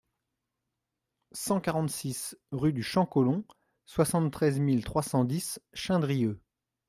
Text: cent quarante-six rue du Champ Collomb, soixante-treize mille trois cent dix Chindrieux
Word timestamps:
cent 1.31 1.61
quarante-six 1.61 2.35
rue 2.51 2.73
du 2.73 2.81
Champ 2.81 3.05
Collomb, 3.05 3.43
soixante-treize 3.85 4.59
mille 4.59 4.83
trois 4.83 5.03
cent 5.03 5.25
dix 5.25 5.59
Chindrieux 5.75 6.41